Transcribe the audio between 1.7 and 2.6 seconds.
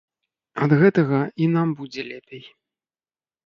будзе лепей.